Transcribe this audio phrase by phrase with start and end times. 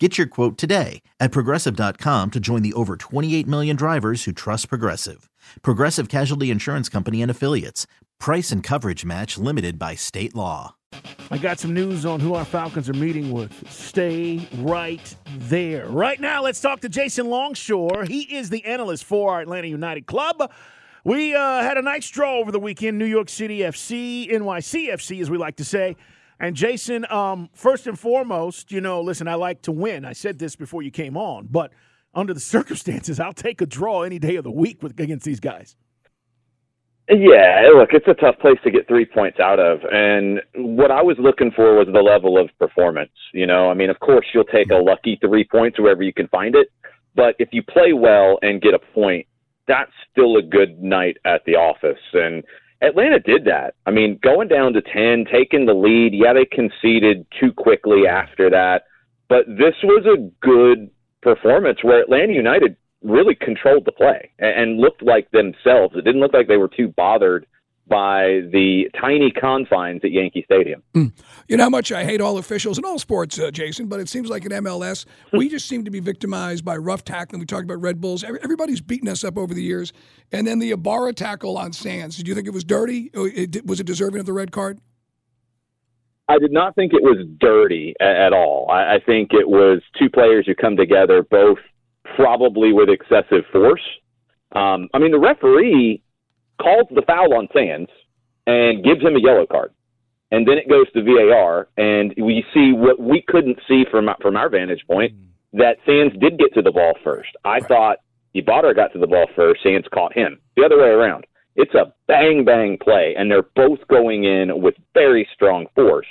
[0.00, 4.68] Get your quote today at progressive.com to join the over 28 million drivers who trust
[4.68, 5.30] Progressive.
[5.62, 7.86] Progressive Casualty Insurance Company and Affiliates.
[8.18, 10.74] Price and coverage match limited by state law.
[11.30, 13.70] I got some news on who our Falcons are meeting with.
[13.70, 15.86] Stay right there.
[15.86, 18.04] Right now, let's talk to Jason Longshore.
[18.04, 20.50] He is the analyst for our Atlanta United Club.
[21.04, 25.30] We uh, had a nice draw over the weekend New York City FC, NYCFC, as
[25.30, 25.96] we like to say.
[26.40, 30.04] And Jason, um, first and foremost, you know, listen, I like to win.
[30.04, 31.72] I said this before you came on, but
[32.14, 35.40] under the circumstances, I'll take a draw any day of the week with, against these
[35.40, 35.76] guys.
[37.08, 39.80] Yeah, look, it's a tough place to get three points out of.
[39.92, 43.12] And what I was looking for was the level of performance.
[43.34, 46.28] You know, I mean, of course, you'll take a lucky three points wherever you can
[46.28, 46.68] find it.
[47.14, 49.26] But if you play well and get a point,
[49.68, 52.00] that's still a good night at the office.
[52.14, 52.42] And
[52.84, 53.74] Atlanta did that.
[53.86, 56.12] I mean, going down to 10, taking the lead.
[56.12, 58.84] Yeah, they conceded too quickly after that.
[59.28, 60.90] But this was a good
[61.22, 65.94] performance where Atlanta United really controlled the play and looked like themselves.
[65.96, 67.46] It didn't look like they were too bothered
[67.86, 70.82] by the tiny confines at Yankee Stadium.
[70.94, 71.12] Mm.
[71.48, 74.08] You know how much I hate all officials in all sports, uh, Jason, but it
[74.08, 77.40] seems like in MLS, we just seem to be victimized by rough tackling.
[77.40, 78.24] We talked about Red Bulls.
[78.24, 79.92] Everybody's beaten us up over the years.
[80.32, 82.16] And then the Ibarra tackle on Sands.
[82.16, 83.10] Did you think it was dirty?
[83.64, 84.80] Was it deserving of the red card?
[86.28, 88.66] I did not think it was dirty at, all.
[88.70, 91.58] I, I think it was two players who come together, both
[92.16, 93.82] probably with excessive force.
[94.52, 96.02] Um, I mean, the referee
[96.60, 97.90] calls the foul on Sands
[98.46, 99.72] and gives him a yellow card.
[100.30, 104.36] And then it goes to VAR, and we see what we couldn't see from from
[104.36, 105.58] our vantage point hmm.
[105.58, 107.30] that Sands did get to the ball first.
[107.44, 107.68] I right.
[107.68, 107.98] thought
[108.34, 110.40] Ibarra got to the ball first, Sands caught him.
[110.56, 111.24] The other way around.
[111.56, 116.06] It's a bang bang play, and they're both going in with very strong force.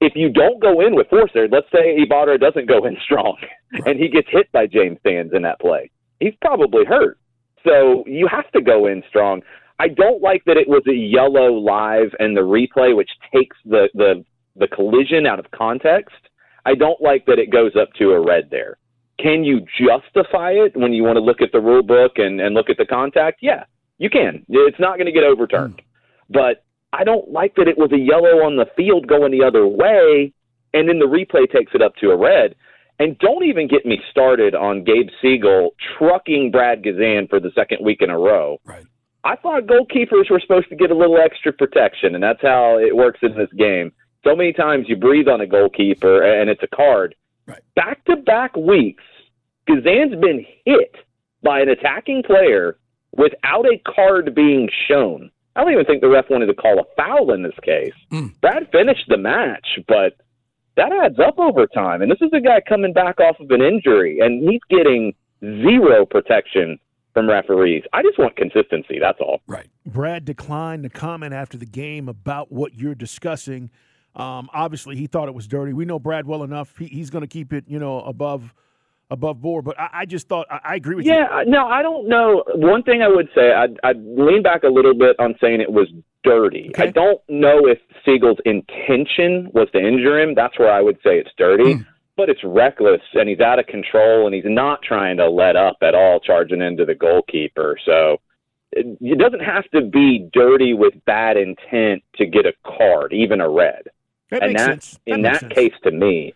[0.00, 3.36] If you don't go in with force there, let's say Ibarra doesn't go in strong,
[3.86, 7.18] and he gets hit by James Sands in that play, he's probably hurt.
[7.66, 9.42] So you have to go in strong.
[9.78, 13.88] I don't like that it was a yellow live and the replay, which takes the,
[13.94, 16.16] the, the collision out of context.
[16.64, 18.78] I don't like that it goes up to a red there.
[19.18, 22.54] Can you justify it when you want to look at the rule book and, and
[22.54, 23.38] look at the contact?
[23.42, 23.64] Yeah,
[23.98, 24.44] you can.
[24.48, 25.76] It's not going to get overturned.
[25.76, 25.84] Mm.
[26.30, 29.66] But I don't like that it was a yellow on the field going the other
[29.66, 30.32] way,
[30.74, 32.54] and then the replay takes it up to a red.
[32.98, 37.84] And don't even get me started on Gabe Segal trucking Brad Guzan for the second
[37.84, 38.58] week in a row.
[38.64, 38.84] Right.
[39.24, 42.94] I thought goalkeepers were supposed to get a little extra protection, and that's how it
[42.94, 43.92] works in this game.
[44.24, 47.14] So many times you breathe on a goalkeeper, and it's a card.
[47.74, 49.02] Back to back weeks,
[49.68, 50.94] Guzan's been hit
[51.42, 52.78] by an attacking player
[53.16, 55.30] without a card being shown.
[55.54, 57.94] I don't even think the ref wanted to call a foul in this case.
[58.12, 58.38] Mm.
[58.40, 60.14] Brad finished the match, but
[60.76, 62.02] that adds up over time.
[62.02, 66.06] And this is a guy coming back off of an injury, and he's getting zero
[66.06, 66.78] protection
[67.14, 67.82] from referees.
[67.92, 68.98] I just want consistency.
[69.00, 69.40] That's all.
[69.46, 69.68] Right.
[69.86, 73.70] Brad declined to comment after the game about what you're discussing.
[74.14, 75.72] Um, obviously, he thought it was dirty.
[75.72, 76.76] We know Brad well enough.
[76.78, 78.54] He, he's going to keep it, you know, above
[79.10, 79.64] above board.
[79.64, 81.38] But I, I just thought I, I, agree with yeah, you.
[81.38, 82.44] Yeah, no, I don't know.
[82.54, 85.70] One thing I would say, I'd, I'd lean back a little bit on saying it
[85.70, 85.88] was
[86.24, 86.70] dirty.
[86.70, 86.84] Okay.
[86.84, 90.34] I don't know if Segal's intention was to injure him.
[90.34, 91.74] That's where I would say it's dirty.
[91.74, 91.86] Mm.
[92.16, 95.76] But it's reckless, and he's out of control, and he's not trying to let up
[95.82, 97.76] at all, charging into the goalkeeper.
[97.84, 98.22] So
[98.72, 103.42] it, it doesn't have to be dirty with bad intent to get a card, even
[103.42, 103.88] a red.
[104.30, 105.52] That and that, that in that sense.
[105.52, 106.34] case, to me,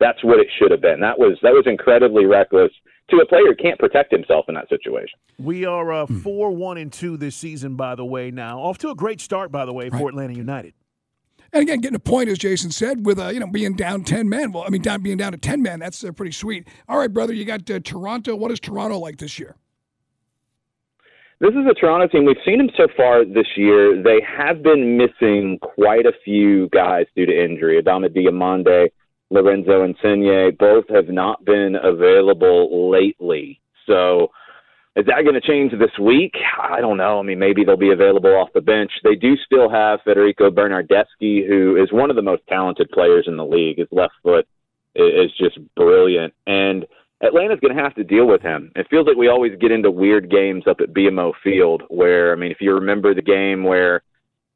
[0.00, 1.00] that's what it should have been.
[1.00, 2.70] That was that was incredibly reckless
[3.10, 5.18] to a player who can't protect himself in that situation.
[5.38, 6.18] We are uh, hmm.
[6.20, 8.30] four one and two this season, by the way.
[8.30, 10.00] Now off to a great start, by the way, right.
[10.00, 10.74] for Atlanta United.
[11.52, 14.28] And again, getting a point, as Jason said, with uh, you know being down ten
[14.28, 14.52] men.
[14.52, 16.68] Well, I mean, down being down to ten men, that's uh, pretty sweet.
[16.88, 18.36] All right, brother, you got uh, Toronto.
[18.36, 19.56] What is Toronto like this year?
[21.40, 22.24] This is a Toronto team.
[22.24, 24.02] We've seen them so far this year.
[24.02, 27.80] They have been missing quite a few guys due to injury.
[27.80, 28.90] Adama Diomande
[29.30, 33.60] Lorenzo Insigne, both have not been available lately.
[33.86, 34.30] So
[34.96, 36.34] is that going to change this week?
[36.60, 37.20] I don't know.
[37.20, 38.90] I mean, maybe they'll be available off the bench.
[39.04, 43.36] They do still have Federico Bernardeschi, who is one of the most talented players in
[43.36, 43.78] the league.
[43.78, 44.48] His left foot
[44.96, 46.34] is just brilliant.
[46.46, 46.84] And
[47.22, 48.72] Atlanta's going to have to deal with him.
[48.76, 52.36] It feels like we always get into weird games up at BMO Field where, I
[52.36, 54.02] mean, if you remember the game where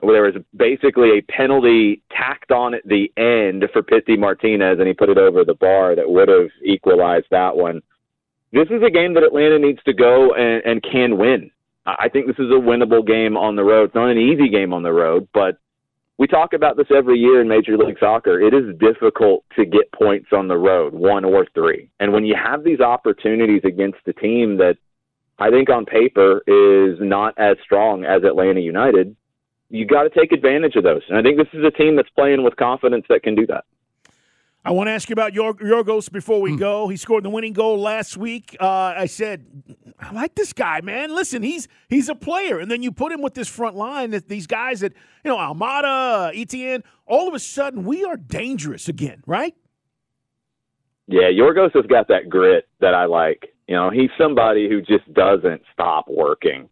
[0.00, 4.94] there was basically a penalty tacked on at the end for Pity Martinez, and he
[4.94, 7.80] put it over the bar that would have equalized that one.
[8.52, 11.50] This is a game that Atlanta needs to go and, and can win.
[11.86, 13.84] I think this is a winnable game on the road.
[13.84, 15.58] It's not an easy game on the road, but
[16.18, 18.40] we talk about this every year in Major League Soccer.
[18.40, 21.90] It is difficult to get points on the road, one or three.
[22.00, 24.76] And when you have these opportunities against a team that
[25.38, 29.14] I think on paper is not as strong as Atlanta United,
[29.70, 31.02] you got to take advantage of those.
[31.08, 33.64] And I think this is a team that's playing with confidence that can do that.
[34.64, 36.58] I want to ask you about Yorgos before we mm.
[36.58, 36.88] go.
[36.88, 38.56] He scored the winning goal last week.
[38.58, 39.46] Uh, I said,
[40.00, 41.14] I like this guy, man.
[41.14, 44.10] Listen, he's he's a player, and then you put him with this front line.
[44.10, 44.92] That these guys that
[45.24, 46.82] you know, Almada, Etienne.
[47.06, 49.54] All of a sudden, we are dangerous again, right?
[51.06, 53.54] Yeah, Yorgos has got that grit that I like.
[53.68, 56.68] You know, he's somebody who just doesn't stop working.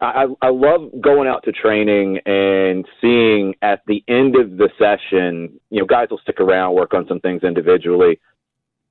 [0.00, 5.58] I, I love going out to training and seeing at the end of the session,
[5.70, 8.20] you know, guys will stick around, work on some things individually.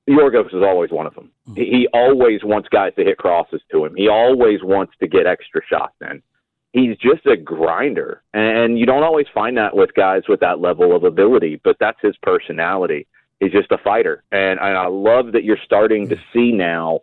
[0.08, 1.30] Yorgos is always one of them.
[1.48, 1.60] Mm-hmm.
[1.60, 3.94] He always wants guys to hit crosses to him.
[3.96, 6.22] He always wants to get extra shots in.
[6.72, 10.94] He's just a grinder, and you don't always find that with guys with that level
[10.94, 11.60] of ability.
[11.64, 13.06] But that's his personality.
[13.40, 17.00] He's just a fighter, and, and I love that you're starting to see now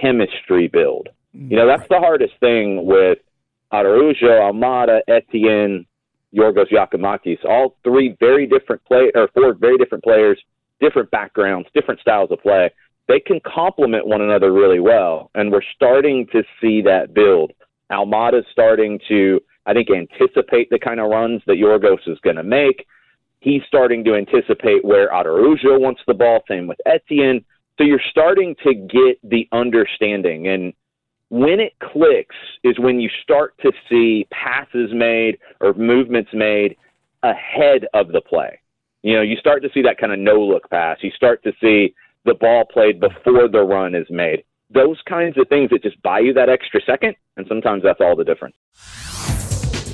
[0.00, 1.08] chemistry build.
[1.32, 3.18] You know, that's the hardest thing with
[3.72, 5.86] Araujo, Almada, Etienne,
[6.34, 10.38] Yorgos Giakoumakis, all three very different play or four very different players,
[10.80, 12.70] different backgrounds, different styles of play.
[13.08, 17.52] They can complement one another really well, and we're starting to see that build.
[17.90, 22.42] Almada's starting to, I think, anticipate the kind of runs that Yorgos is going to
[22.42, 22.84] make.
[23.40, 26.40] He's starting to anticipate where Araujo wants the ball.
[26.48, 27.44] Same with Etienne.
[27.78, 30.72] So you're starting to get the understanding and
[31.28, 36.76] when it clicks is when you start to see passes made or movements made
[37.22, 38.60] ahead of the play.
[39.02, 40.98] You know, you start to see that kind of no look pass.
[41.00, 41.94] You start to see
[42.24, 44.44] the ball played before the run is made.
[44.70, 48.16] Those kinds of things that just buy you that extra second, and sometimes that's all
[48.16, 48.56] the difference.